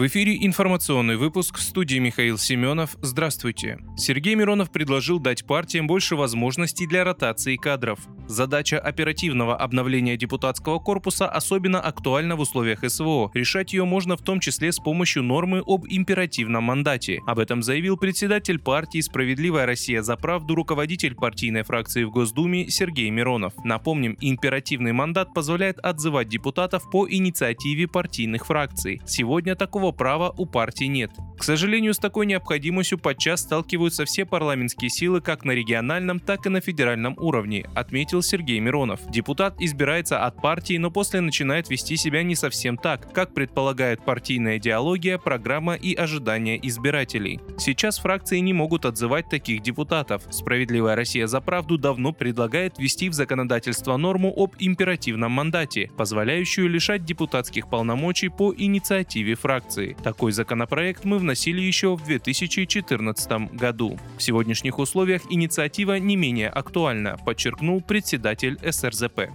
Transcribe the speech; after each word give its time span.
В 0.00 0.06
эфире 0.06 0.38
информационный 0.46 1.18
выпуск 1.18 1.58
в 1.58 1.60
студии 1.60 1.98
Михаил 1.98 2.38
Семенов. 2.38 2.96
Здравствуйте. 3.02 3.80
Сергей 3.98 4.34
Миронов 4.34 4.72
предложил 4.72 5.18
дать 5.18 5.44
партиям 5.44 5.86
больше 5.86 6.16
возможностей 6.16 6.86
для 6.86 7.04
ротации 7.04 7.56
кадров. 7.56 8.00
Задача 8.26 8.78
оперативного 8.78 9.58
обновления 9.58 10.16
депутатского 10.16 10.78
корпуса 10.78 11.28
особенно 11.28 11.80
актуальна 11.80 12.36
в 12.36 12.40
условиях 12.40 12.82
СВО. 12.88 13.30
Решать 13.34 13.74
ее 13.74 13.84
можно 13.84 14.16
в 14.16 14.22
том 14.22 14.40
числе 14.40 14.72
с 14.72 14.78
помощью 14.78 15.22
нормы 15.22 15.62
об 15.66 15.84
императивном 15.86 16.64
мандате. 16.64 17.20
Об 17.26 17.38
этом 17.38 17.62
заявил 17.62 17.98
председатель 17.98 18.58
партии 18.58 19.02
«Справедливая 19.02 19.66
Россия 19.66 20.00
за 20.00 20.16
правду» 20.16 20.54
руководитель 20.54 21.14
партийной 21.14 21.62
фракции 21.62 22.04
в 22.04 22.10
Госдуме 22.10 22.70
Сергей 22.70 23.10
Миронов. 23.10 23.52
Напомним, 23.64 24.16
императивный 24.22 24.92
мандат 24.92 25.34
позволяет 25.34 25.78
отзывать 25.80 26.30
депутатов 26.30 26.90
по 26.90 27.06
инициативе 27.06 27.86
партийных 27.86 28.46
фракций. 28.46 29.02
Сегодня 29.04 29.56
такого 29.56 29.89
права 29.92 30.34
у 30.36 30.46
партии 30.46 30.84
нет. 30.84 31.10
К 31.40 31.42
сожалению, 31.42 31.94
с 31.94 31.98
такой 31.98 32.26
необходимостью 32.26 32.98
подчас 32.98 33.40
сталкиваются 33.40 34.04
все 34.04 34.26
парламентские 34.26 34.90
силы 34.90 35.22
как 35.22 35.44
на 35.46 35.52
региональном, 35.52 36.20
так 36.20 36.44
и 36.44 36.50
на 36.50 36.60
федеральном 36.60 37.14
уровне, 37.18 37.64
отметил 37.74 38.20
Сергей 38.20 38.60
Миронов. 38.60 39.00
Депутат 39.10 39.54
избирается 39.58 40.26
от 40.26 40.42
партии, 40.42 40.76
но 40.76 40.90
после 40.90 41.22
начинает 41.22 41.70
вести 41.70 41.96
себя 41.96 42.22
не 42.22 42.34
совсем 42.34 42.76
так, 42.76 43.10
как 43.14 43.32
предполагает 43.32 44.04
партийная 44.04 44.58
идеология, 44.58 45.16
программа 45.16 45.76
и 45.76 45.94
ожидания 45.94 46.58
избирателей. 46.62 47.40
Сейчас 47.56 47.98
фракции 47.98 48.38
не 48.40 48.52
могут 48.52 48.84
отзывать 48.84 49.30
таких 49.30 49.62
депутатов. 49.62 50.24
Справедливая 50.30 50.94
Россия 50.94 51.26
за 51.26 51.40
правду 51.40 51.78
давно 51.78 52.12
предлагает 52.12 52.78
ввести 52.78 53.08
в 53.08 53.14
законодательство 53.14 53.96
норму 53.96 54.30
об 54.36 54.56
императивном 54.58 55.32
мандате, 55.32 55.90
позволяющую 55.96 56.68
лишать 56.68 57.06
депутатских 57.06 57.70
полномочий 57.70 58.28
по 58.28 58.54
инициативе 58.54 59.36
фракции. 59.36 59.69
Такой 60.02 60.32
законопроект 60.32 61.04
мы 61.04 61.18
вносили 61.18 61.60
еще 61.60 61.96
в 61.96 62.04
2014 62.04 63.52
году. 63.52 63.98
В 64.16 64.22
сегодняшних 64.22 64.78
условиях 64.78 65.22
инициатива 65.30 65.98
не 65.98 66.16
менее 66.16 66.48
актуальна, 66.48 67.16
подчеркнул 67.24 67.80
председатель 67.80 68.58
СРЗП. 68.68 69.30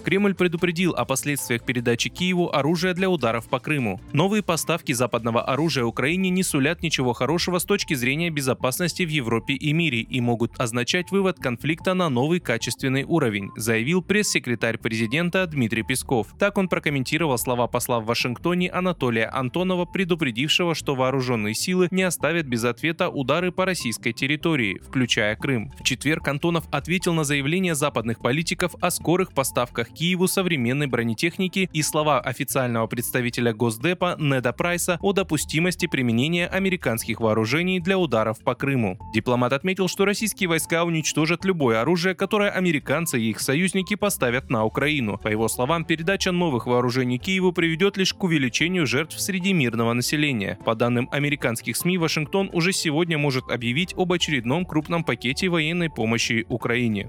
Кремль 0.00 0.34
предупредил 0.34 0.92
о 0.92 1.04
последствиях 1.04 1.64
передачи 1.64 2.08
Киеву 2.08 2.54
оружия 2.54 2.94
для 2.94 3.10
ударов 3.10 3.48
по 3.48 3.58
Крыму. 3.58 4.00
Новые 4.12 4.42
поставки 4.42 4.92
западного 4.92 5.42
оружия 5.42 5.84
Украине 5.84 6.30
не 6.30 6.42
сулят 6.42 6.82
ничего 6.82 7.12
хорошего 7.12 7.58
с 7.58 7.64
точки 7.64 7.94
зрения 7.94 8.30
безопасности 8.30 9.02
в 9.02 9.08
Европе 9.08 9.54
и 9.54 9.72
мире 9.72 10.00
и 10.00 10.20
могут 10.20 10.58
означать 10.58 11.10
вывод 11.10 11.38
конфликта 11.38 11.94
на 11.94 12.08
новый 12.08 12.40
качественный 12.40 13.04
уровень, 13.04 13.50
заявил 13.56 14.02
пресс-секретарь 14.02 14.78
президента 14.78 15.46
Дмитрий 15.46 15.82
Песков. 15.82 16.28
Так 16.38 16.58
он 16.58 16.68
прокомментировал 16.68 17.38
слова 17.38 17.66
посла 17.66 18.00
в 18.00 18.06
Вашингтоне 18.06 18.70
Анатолия 18.70 19.26
Антонова, 19.26 19.84
предупредившего, 19.84 20.74
что 20.74 20.94
вооруженные 20.94 21.54
силы 21.54 21.88
не 21.90 22.02
оставят 22.02 22.46
без 22.46 22.64
ответа 22.64 23.08
удары 23.08 23.52
по 23.52 23.64
российской 23.64 24.12
территории, 24.12 24.78
включая 24.78 25.36
Крым. 25.36 25.72
В 25.78 25.84
четверг 25.84 26.26
Антонов 26.28 26.64
ответил 26.70 27.14
на 27.14 27.24
заявление 27.24 27.74
западных 27.74 28.20
политиков 28.20 28.74
о 28.80 28.90
скорых 28.90 29.32
поставках 29.32 29.89
Киеву 29.94 30.28
современной 30.28 30.86
бронетехники 30.86 31.68
и 31.72 31.82
слова 31.82 32.20
официального 32.20 32.86
представителя 32.86 33.52
Госдепа 33.52 34.16
Неда 34.18 34.52
Прайса 34.52 34.98
о 35.00 35.12
допустимости 35.12 35.86
применения 35.86 36.46
американских 36.46 37.20
вооружений 37.20 37.80
для 37.80 37.98
ударов 37.98 38.42
по 38.42 38.54
Крыму. 38.54 38.98
Дипломат 39.14 39.52
отметил, 39.52 39.88
что 39.88 40.04
российские 40.04 40.48
войска 40.48 40.84
уничтожат 40.84 41.44
любое 41.44 41.80
оружие, 41.80 42.14
которое 42.14 42.50
американцы 42.50 43.20
и 43.20 43.30
их 43.30 43.40
союзники 43.40 43.94
поставят 43.94 44.50
на 44.50 44.64
Украину. 44.64 45.18
По 45.18 45.28
его 45.28 45.48
словам, 45.48 45.84
передача 45.84 46.32
новых 46.32 46.66
вооружений 46.66 47.18
Киеву 47.18 47.52
приведет 47.52 47.96
лишь 47.96 48.14
к 48.14 48.22
увеличению 48.22 48.86
жертв 48.86 49.20
среди 49.20 49.52
мирного 49.52 49.92
населения. 49.92 50.58
По 50.64 50.74
данным 50.74 51.08
американских 51.12 51.76
СМИ, 51.76 51.98
Вашингтон 51.98 52.50
уже 52.52 52.72
сегодня 52.72 53.18
может 53.18 53.50
объявить 53.50 53.94
об 53.96 54.12
очередном 54.12 54.64
крупном 54.64 55.04
пакете 55.04 55.48
военной 55.48 55.90
помощи 55.90 56.46
Украине. 56.48 57.08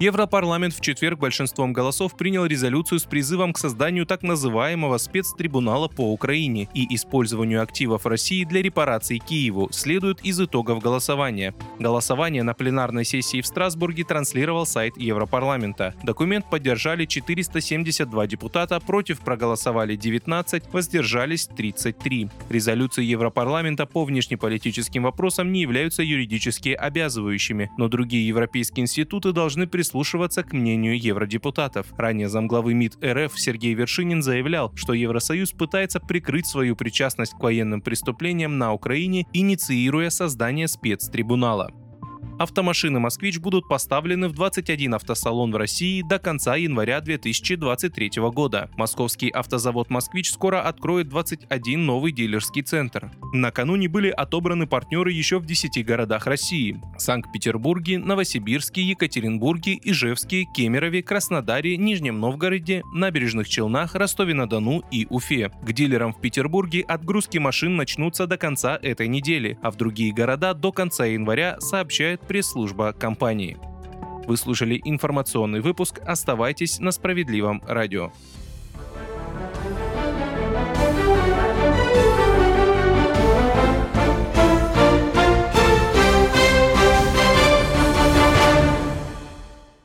Европарламент 0.00 0.72
в 0.72 0.80
четверг 0.80 1.18
большинством 1.18 1.74
голосов 1.74 2.16
принял 2.16 2.46
резолюцию 2.46 3.00
с 3.00 3.04
призывом 3.04 3.52
к 3.52 3.58
созданию 3.58 4.06
так 4.06 4.22
называемого 4.22 4.96
спецтрибунала 4.96 5.88
по 5.88 6.10
Украине 6.10 6.70
и 6.72 6.94
использованию 6.94 7.62
активов 7.62 8.06
России 8.06 8.44
для 8.44 8.62
репараций 8.62 9.18
Киеву, 9.18 9.68
следует 9.72 10.24
из 10.24 10.40
итогов 10.40 10.82
голосования. 10.82 11.54
Голосование 11.78 12.42
на 12.42 12.54
пленарной 12.54 13.04
сессии 13.04 13.42
в 13.42 13.46
Страсбурге 13.46 14.04
транслировал 14.04 14.64
сайт 14.64 14.96
Европарламента. 14.96 15.94
Документ 16.02 16.48
поддержали 16.48 17.04
472 17.04 18.26
депутата, 18.26 18.80
против 18.80 19.20
проголосовали 19.20 19.96
19, 19.96 20.72
воздержались 20.72 21.46
33. 21.46 22.30
Резолюции 22.48 23.04
Европарламента 23.04 23.84
по 23.84 24.06
внешнеполитическим 24.06 25.02
вопросам 25.02 25.52
не 25.52 25.60
являются 25.60 26.02
юридически 26.02 26.70
обязывающими, 26.70 27.70
но 27.76 27.88
другие 27.88 28.26
европейские 28.26 28.84
институты 28.84 29.32
должны 29.32 29.66
прислушиваться 29.66 29.89
прислушиваться 29.90 30.44
к 30.44 30.52
мнению 30.52 30.96
евродепутатов. 30.96 31.86
Ранее 31.98 32.28
замглавы 32.28 32.74
МИД 32.74 33.04
РФ 33.04 33.32
Сергей 33.34 33.74
Вершинин 33.74 34.22
заявлял, 34.22 34.70
что 34.76 34.92
Евросоюз 34.92 35.50
пытается 35.50 35.98
прикрыть 35.98 36.46
свою 36.46 36.76
причастность 36.76 37.32
к 37.32 37.40
военным 37.40 37.80
преступлениям 37.80 38.56
на 38.56 38.72
Украине, 38.72 39.26
инициируя 39.32 40.10
создание 40.10 40.68
спецтрибунала. 40.68 41.72
Автомашины 42.40 42.98
«Москвич» 43.00 43.38
будут 43.38 43.68
поставлены 43.68 44.26
в 44.26 44.32
21 44.32 44.94
автосалон 44.94 45.52
в 45.52 45.56
России 45.56 46.00
до 46.00 46.18
конца 46.18 46.56
января 46.56 47.02
2023 47.02 48.12
года. 48.32 48.70
Московский 48.78 49.28
автозавод 49.28 49.90
«Москвич» 49.90 50.30
скоро 50.30 50.62
откроет 50.62 51.10
21 51.10 51.84
новый 51.84 52.12
дилерский 52.12 52.62
центр. 52.62 53.12
Накануне 53.34 53.90
были 53.90 54.08
отобраны 54.08 54.66
партнеры 54.66 55.12
еще 55.12 55.38
в 55.38 55.44
10 55.44 55.84
городах 55.84 56.26
России– 56.26 56.80
Санкт-Петербурге, 56.98 57.98
Новосибирске, 57.98 58.84
Екатеринбурге, 58.84 59.78
Ижевске, 59.84 60.44
Кемерове, 60.44 61.02
Краснодаре, 61.02 61.76
Нижнем 61.76 62.20
Новгороде, 62.20 62.82
Набережных 62.94 63.50
Челнах, 63.50 63.94
Ростове-на-Дону 63.94 64.82
и 64.90 65.06
Уфе. 65.10 65.50
К 65.62 65.72
дилерам 65.72 66.14
в 66.14 66.22
Петербурге 66.22 66.86
отгрузки 66.88 67.36
машин 67.36 67.76
начнутся 67.76 68.26
до 68.26 68.38
конца 68.38 68.78
этой 68.80 69.08
недели, 69.08 69.58
а 69.60 69.70
в 69.70 69.76
другие 69.76 70.14
города 70.14 70.54
до 70.54 70.72
конца 70.72 71.04
января, 71.04 71.60
сообщает 71.60 72.29
пресс-служба 72.30 72.92
компании. 72.92 73.58
Вы 74.28 74.36
слушали 74.36 74.80
информационный 74.84 75.60
выпуск. 75.60 75.98
Оставайтесь 76.06 76.78
на 76.78 76.92
справедливом 76.92 77.60
радио. 77.66 78.12